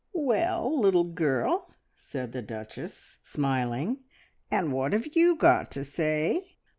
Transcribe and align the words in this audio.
"Well, 0.13 0.79
little 0.79 1.03
girl," 1.03 1.69
said 1.93 2.31
the 2.31 2.41
Duchess, 2.41 3.19
smiling, 3.21 3.99
"and 4.49 4.73
what 4.73 4.93
have 4.93 5.15
you 5.15 5.35
got 5.35 5.69
to 5.73 5.83
say?" 5.83 6.55